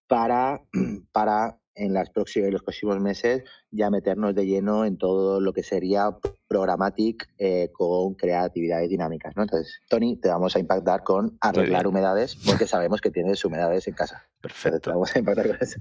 [0.08, 0.64] para,
[1.12, 6.18] para en las los próximos meses ya meternos de lleno en todo lo que sería
[6.48, 9.36] programmatic eh, con creatividades dinámicas.
[9.36, 9.44] ¿no?
[9.44, 13.94] Entonces, Tony, te vamos a impactar con arreglar humedades porque sabemos que tienes humedades en
[13.94, 14.26] casa.
[14.42, 14.90] Perfecto.
[14.90, 15.80] vamos a impactar con eso.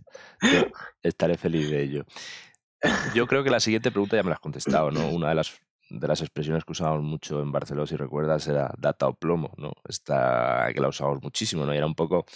[1.03, 2.05] estaré feliz de ello.
[3.15, 5.09] yo creo que la siguiente pregunta ya me la has contestado, ¿no?
[5.09, 5.59] Una de las
[5.99, 9.73] de las expresiones que usábamos mucho en Barcelona, si recuerdas, era data o plomo, ¿no?
[9.89, 11.75] Esta que la usamos muchísimo, ¿no?
[11.75, 12.27] Y era un poco,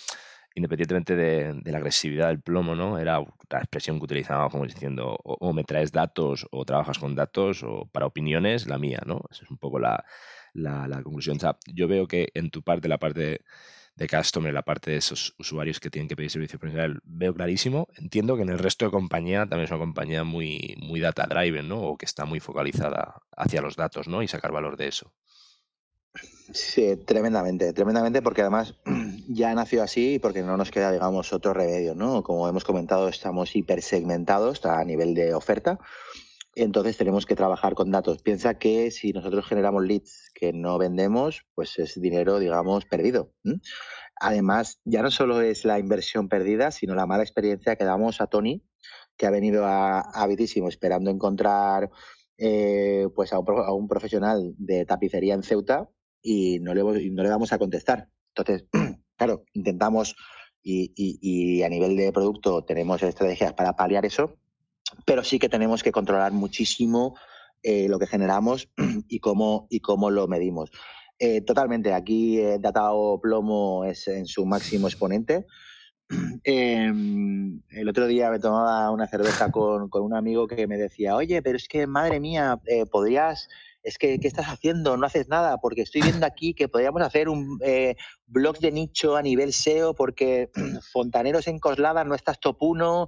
[0.55, 2.99] independientemente de, la agresividad del plomo, ¿no?
[2.99, 7.62] Era la expresión que utilizábamos como diciendo, o, me traes datos, o trabajas con datos,
[7.62, 9.23] o para opiniones, la mía, ¿no?
[9.31, 10.05] Esa es un poco la,
[10.55, 11.37] la, conclusión.
[11.37, 13.40] O sea, yo veo que en tu parte, la parte de
[14.07, 17.89] customer, la parte de esos usuarios que tienen que pedir servicio profesional, veo clarísimo.
[17.97, 21.69] Entiendo que en el resto de compañía también es una compañía muy, muy data driven,
[21.69, 21.81] ¿no?
[21.81, 24.23] O que está muy focalizada hacia los datos, ¿no?
[24.23, 25.13] Y sacar valor de eso.
[26.53, 28.75] Sí, tremendamente, tremendamente, porque además
[29.29, 32.23] ya nació así y porque no nos queda, digamos, otro remedio, ¿no?
[32.23, 35.79] Como hemos comentado, estamos hipersegmentados a nivel de oferta
[36.62, 38.23] entonces tenemos que trabajar con datos.
[38.23, 43.33] Piensa que si nosotros generamos leads que no vendemos, pues es dinero, digamos, perdido.
[44.21, 48.27] Además, ya no solo es la inversión perdida, sino la mala experiencia que damos a
[48.27, 48.64] Tony,
[49.16, 50.29] que ha venido a, a
[50.68, 51.90] esperando encontrar
[52.37, 55.88] eh, pues a un, profesional de tapicería en Ceuta
[56.23, 58.09] y no le, no le vamos a contestar.
[58.35, 58.66] Entonces,
[59.16, 60.16] claro, intentamos
[60.61, 64.38] y a nivel de producto tenemos estrategias para paliar eso
[65.05, 67.14] pero sí que tenemos que controlar muchísimo
[67.62, 68.68] eh, lo que generamos
[69.09, 70.70] y cómo, y cómo lo medimos.
[71.18, 75.46] Eh, totalmente, aquí eh, Datao Plomo es en su máximo exponente.
[76.44, 81.16] Em, el otro día me tomaba una cerveza con, con, un amigo que me decía,
[81.16, 82.59] oye, pero es que madre mía,
[82.90, 83.48] podrías,
[83.83, 84.96] es que, ¿qué estás haciendo?
[84.96, 87.59] No haces nada, porque estoy viendo aquí que podríamos hacer un
[88.27, 90.51] blog de nicho a nivel SEO, porque
[90.92, 93.07] Fontaneros en Coslada no estás top 1,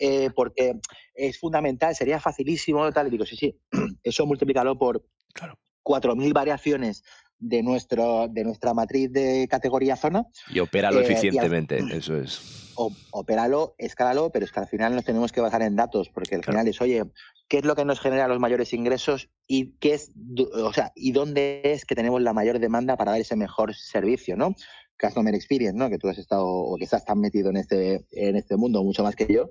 [0.00, 0.80] eh, porque
[1.14, 3.58] es fundamental, sería facilísimo, tal, y digo, sí, sí,
[4.02, 5.58] eso multiplícalo por claro.
[5.84, 7.04] 4.000 variaciones
[7.38, 10.26] de, nuestro, de nuestra matriz de categoría zona.
[10.50, 12.72] Y opéralo eh, eficientemente, eso es.
[12.76, 16.36] O, opéralo, escálalo, pero es que al final nos tenemos que basar en datos, porque
[16.36, 17.04] al final es, oye,
[17.48, 20.12] ¿qué es lo que nos genera los mayores ingresos y qué es,
[20.54, 24.36] o sea, y dónde es que tenemos la mayor demanda para dar ese mejor servicio,
[24.36, 24.54] ¿no?
[24.98, 25.88] Customer Experience, ¿no?
[25.88, 29.02] Que tú has estado o que estás tan metido en este, en este mundo mucho
[29.02, 29.50] más que yo,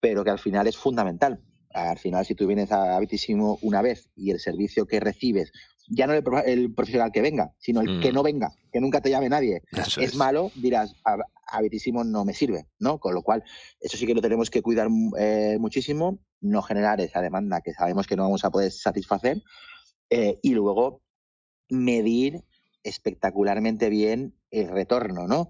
[0.00, 1.40] pero que al final es fundamental.
[1.72, 5.52] Al final, si tú vienes a Habitísimo una vez y el servicio que recibes,
[5.88, 8.14] ya no el, profesional que venga, sino el que mm.
[8.14, 9.62] no venga, que nunca te llame nadie,
[9.98, 10.94] es, malo, dirás,
[11.46, 12.98] Habitísimo no me sirve, ¿no?
[12.98, 13.44] Con lo cual,
[13.80, 18.06] eso sí que lo tenemos que cuidar eh, muchísimo, no generar esa demanda que sabemos
[18.06, 19.42] que no vamos a poder satisfacer
[20.10, 21.02] eh, y luego
[21.68, 22.44] medir
[22.82, 25.48] espectacularmente bien el retorno, ¿no?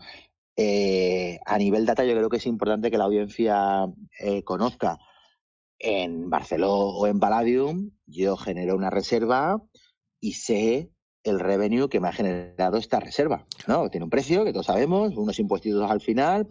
[0.57, 3.87] Eh, a nivel data yo creo que es importante que la audiencia
[4.19, 4.99] eh, conozca
[5.79, 9.63] en Barcelona o en Palladium, yo genero una reserva
[10.19, 10.91] y sé
[11.25, 13.45] el revenue que me ha generado esta reserva.
[13.67, 13.91] ¿no?
[13.91, 16.49] Tiene un precio que todos sabemos, unos impuestos al final,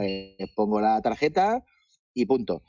[0.00, 1.62] eh, pongo la tarjeta
[2.14, 2.62] y punto.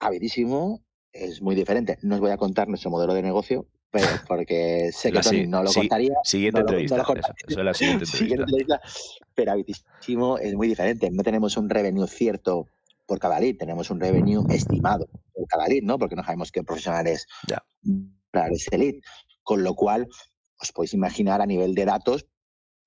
[0.00, 1.98] Habitísimo es muy diferente.
[2.02, 5.62] No os voy a contar nuestro modelo de negocio, pero porque sé que Tony no
[5.62, 6.14] lo contaría.
[6.24, 7.02] Siguiente entrevista.
[7.46, 8.80] eso, es la siguiente entrevista.
[9.34, 11.10] Pero Habitísimo es muy diferente.
[11.10, 12.66] No tenemos un revenue cierto
[13.06, 15.98] por cada lead, tenemos un revenue estimado por cada lead, ¿no?
[15.98, 17.26] Porque no sabemos qué profesional es
[18.30, 18.96] para ese lead.
[19.42, 20.06] Con lo cual,
[20.60, 22.26] os podéis imaginar a nivel de datos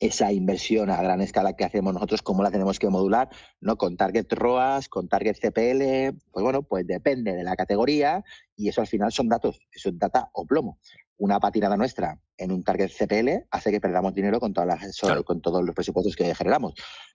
[0.01, 3.77] esa inversión a gran escala que hacemos nosotros, cómo la tenemos que modular, ¿no?
[3.77, 8.23] Con target ROAS, con target CPL, pues bueno, pues depende de la categoría
[8.55, 10.79] y eso al final son datos, eso es data o plomo.
[11.17, 15.39] Una patinada nuestra en un target CPL hace que perdamos dinero con, todas las, con
[15.39, 16.73] todos los presupuestos que generamos.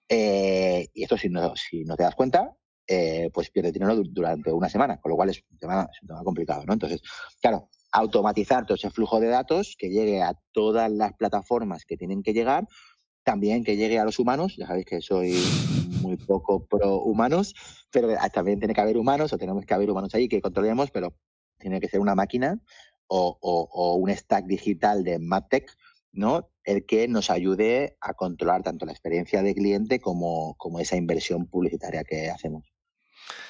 [0.09, 4.53] Eh, y esto si no, si no te das cuenta, eh, pues pierdes dinero durante
[4.53, 6.73] una semana, con lo cual es un tema, es un tema complicado, ¿no?
[6.73, 7.03] Entonces,
[7.41, 12.23] claro, automatizar todo ese flujo de datos, que llegue a todas las plataformas que tienen
[12.23, 12.69] que llegar,
[13.25, 15.35] también que llegue a los humanos, ya sabéis que soy
[16.03, 17.55] muy poco pro humanos,
[17.91, 21.17] pero también tiene que haber humanos o tenemos que haber humanos ahí que controlemos, pero
[21.59, 22.61] tiene que ser una máquina
[23.07, 25.75] o, un stack digital de MapTech,
[26.13, 26.51] ¿no?
[26.65, 32.05] El que nos ayude a controlar tanto la experiencia de cliente como esa inversión publicitaria
[32.05, 32.71] que hacemos.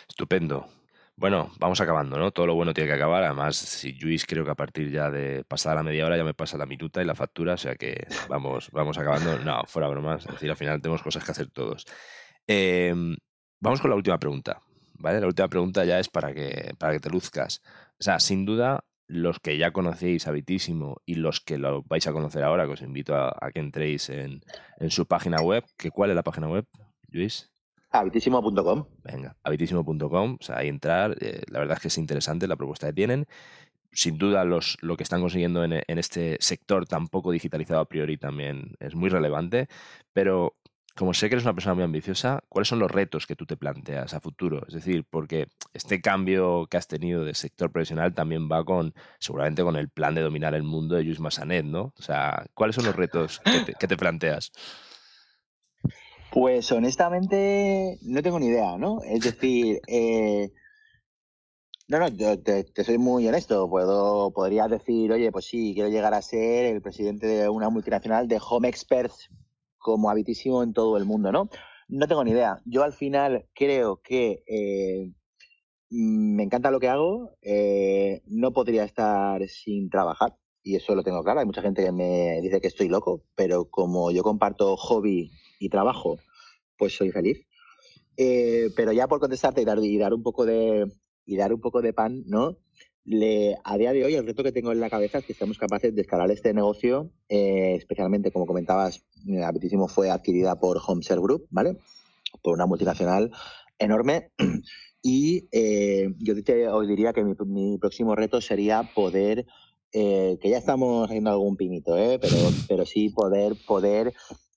[0.08, 0.68] Estupendo.
[1.18, 2.30] Bueno, vamos acabando, ¿no?
[2.30, 3.24] Todo lo bueno tiene que acabar.
[3.24, 6.34] Además, si Luis creo que a partir ya de pasada la media hora ya me
[6.34, 9.38] pasa la minuta y la factura, o sea que vamos, vamos acabando.
[9.38, 10.26] No, fuera bromas.
[10.26, 11.86] Es decir, al final tenemos cosas que hacer todos.
[12.46, 13.16] Em,
[13.60, 14.60] vamos con la última pregunta.
[14.98, 15.20] ¿Vale?
[15.20, 17.62] La última pregunta ya es para que, para que te luzcas.
[17.98, 22.12] O sea, sin duda, los que ya conocéis Habitísimo y los que lo vais a
[22.12, 24.42] conocer ahora, que os invito a, que entréis en,
[24.78, 25.64] en, su página web.
[25.78, 26.66] ¿Que ¿Cuál es la página web,
[27.08, 27.50] Luis?
[28.00, 28.84] Habitísimo.com.
[29.04, 32.86] Venga, habitísimo.com, o sea, ahí entrar, eh, la verdad es que es interesante la propuesta
[32.88, 33.26] que tienen.
[33.92, 38.18] Sin duda, los, lo que están consiguiendo en, este sector tan poco digitalizado a priori
[38.18, 39.68] también es muy relevante,
[40.12, 40.54] pero
[40.96, 43.56] como sé que eres una persona muy ambiciosa, ¿cuáles son los retos que tú te
[43.56, 44.64] planteas a futuro?
[44.66, 49.62] Es decir, porque este cambio que has tenido de sector profesional también va con, seguramente
[49.62, 51.92] con el plan de dominar el mundo de Luis Massanet, ¿no?
[51.98, 53.40] O sea, ¿cuáles son los retos
[53.78, 54.52] que te, planteas?
[56.32, 59.00] Pues honestamente no tengo ni idea, ¿no?
[59.02, 60.50] Es decir, eh,
[61.88, 63.68] no, no, te, te, soy muy honesto.
[63.70, 68.28] Puedo, podría decir, oye, pues sí, quiero llegar a ser el presidente de una multinacional
[68.28, 69.30] de Home Experts
[69.78, 71.48] como habitísimo en todo el mundo, ¿no?
[71.88, 72.60] No tengo ni idea.
[72.64, 75.12] Yo al final creo que eh,
[75.90, 81.22] me encanta lo que hago, eh, no podría estar sin trabajar y eso lo tengo
[81.22, 81.40] claro.
[81.40, 85.68] Hay mucha gente que me dice que estoy loco, pero como yo comparto hobby y
[85.68, 86.18] trabajo,
[86.78, 87.46] pues soy feliz.
[88.16, 90.90] Eh, pero ya por contestarte y dar, y dar un poco de
[91.26, 92.56] y dar un poco de pan, ¿no?
[93.64, 95.94] A día de hoy el reto que tengo en la cabeza es que seamos capaces
[95.94, 99.04] de escalar este negocio, eh, especialmente como comentabas,
[99.44, 101.78] Habitísimo fue adquirida por HomeServe Group, ¿vale?
[102.42, 103.30] Por una multinacional
[103.78, 104.30] enorme.
[105.08, 106.34] Y eh, yo
[106.72, 109.46] os diría que mi, próximo reto sería poder,
[109.92, 112.18] eh, que ya estamos haciendo algún pinito, ¿eh?
[112.20, 112.34] pero,
[112.66, 114.12] pero sí poder, poder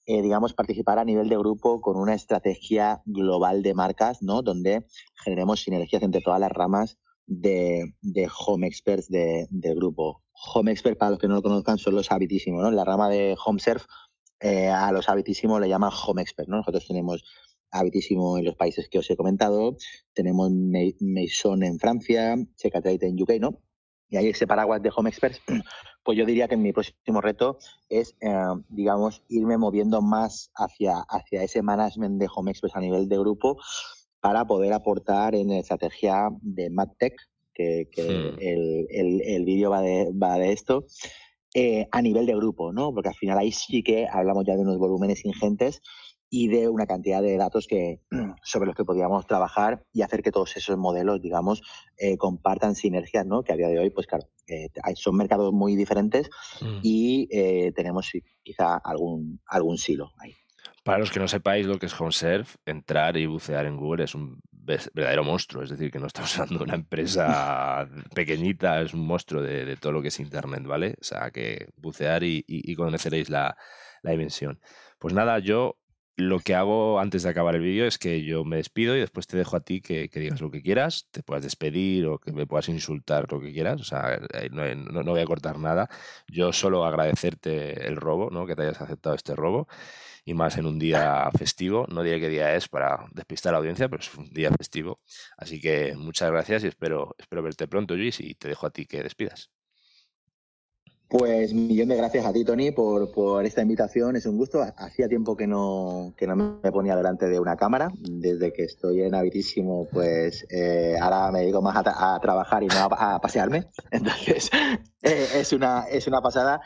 [0.06, 4.42] digamos, participar a nivel de grupo con una estrategia global de marcas, ¿no?
[4.42, 4.86] Donde
[5.24, 6.98] generemos sinergias entre todas las ramas
[7.30, 7.94] de,
[8.46, 10.24] Home Experts del grupo.
[10.54, 12.72] Home Expert, para los que no lo conozcan, son los habitísimos, ¿no?
[12.72, 13.86] La rama de Home Surf
[14.40, 16.58] eh, a los habitísimos le llaman Home Expert, ¿no?
[16.58, 17.24] Nosotros tenemos
[17.72, 19.76] habitísimo en los países que os he comentado,
[20.14, 23.62] tenemos Maison en Francia, Checatrade en UK, ¿no?
[24.08, 25.42] Y hay ese paraguas de Home Experts,
[26.10, 28.34] pues yo diría que mi próximo reto es, eh,
[28.70, 33.60] digamos, irme moviendo más hacia, hacia ese management de Home Experts a nivel de grupo
[34.20, 37.14] para poder aportar en la estrategia de MadTech,
[37.54, 38.40] que, hmm.
[38.40, 40.88] el, vídeo va de, va de esto,
[41.54, 42.94] eh, a nivel de grupo, ¿no?
[42.94, 45.82] Porque al final ahí sí que hablamos ya de unos volúmenes ingentes
[46.30, 48.02] y de una cantidad de datos que,
[48.44, 51.62] sobre los que podríamos trabajar y hacer que todos esos modelos, digamos,
[51.98, 53.44] eh, compartan sinergias, ¿no?
[53.44, 56.30] Que a día de hoy, pues claro, eh, son mercados muy diferentes
[56.62, 56.80] hmm.
[56.84, 57.28] y
[57.74, 58.12] tenemos
[58.44, 60.34] quizá algún, algún silo ahí.
[60.84, 64.16] Para los que no sepáis lo que es HomeServe, entrar y bucear en Google es
[64.16, 64.40] un
[64.94, 65.64] verdadero monstruo.
[65.64, 69.92] Es decir, que no estamos hablando de una empresa pequeñita, es un monstruo de, todo
[69.92, 70.96] lo que es Internet, ¿vale?
[71.00, 73.58] O sea, que bucear y, conoceréis la,
[74.04, 74.60] dimensión.
[74.98, 75.78] Pues nada, yo
[76.16, 79.26] lo que hago antes de acabar el vídeo es que yo me despido y después
[79.26, 82.46] te dejo a ti que, digas lo que quieras, te puedas despedir o que me
[82.46, 84.20] puedas insultar lo que quieras, o sea,
[84.52, 85.90] no, no, voy a cortar nada.
[86.28, 88.46] Yo solo agradecerte el robo, ¿no?
[88.46, 89.68] que te hayas aceptado este robo
[90.30, 91.88] y más en un día festivo.
[91.90, 95.00] No diré qué día es para despistar a la audiencia, pero es un día festivo.
[95.38, 98.86] Así que muchas gracias y espero, espero verte pronto, Luis, y te dejo a ti
[98.86, 99.50] que despidas.
[101.08, 104.16] Pues millón de gracias a ti, Tony, por, por, esta invitación.
[104.16, 104.64] Es un gusto.
[104.78, 107.90] Hacía tiempo que no, que no me ponía delante de una cámara.
[107.98, 112.88] Desde que estoy en Habitísimo, pues eh, ahora me dedico más a, trabajar y no
[112.92, 113.66] a, pasearme.
[113.92, 114.52] Entonces,
[115.02, 116.62] eh, es, una, es una pasada.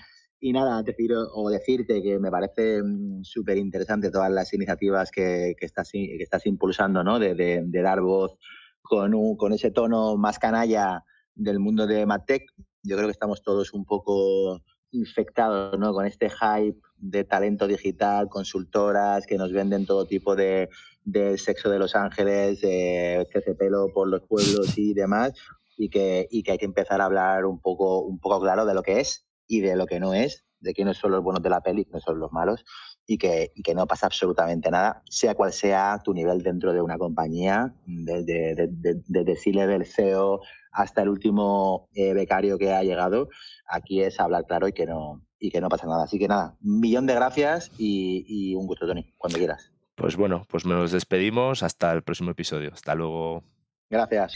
[0.45, 5.55] Y nada, decir o decirte que me parece mm, súper interesante todas las iniciativas que,
[5.57, 7.17] que, estás, que estás impulsando, ¿no?
[7.17, 8.37] De, dar voz
[8.81, 12.43] con, un, con ese tono más canalla del mundo de MadTech.
[12.83, 15.93] Yo creo que estamos todos un poco infectados ¿no?
[15.93, 20.67] con este hype de talento digital, consultoras que nos venden todo tipo de,
[21.05, 23.25] de sexo de Los Ángeles, eh,
[23.57, 25.31] pelo por los pueblos y demás,
[25.77, 28.73] y que, y que hay que empezar a hablar un poco, un poco claro de
[28.73, 31.49] lo que es y de lo que no es, de quiénes son los buenos de
[31.49, 32.63] la peli, quiénes son los malos,
[33.05, 36.81] y que, y que no pasa absolutamente nada, sea cual sea tu nivel dentro de
[36.81, 43.29] una compañía, desde, desde, C-Level CEO hasta el último eh, becario que ha llegado,
[43.67, 46.05] aquí es hablar claro y que no, y que no pasa nada.
[46.05, 49.73] Así que nada, un millón de gracias y, y un gusto, Tony, cuando quieras.
[49.95, 52.71] Pues bueno, pues nos despedimos hasta el próximo episodio.
[52.73, 53.43] Hasta luego.
[53.89, 54.31] Gracias.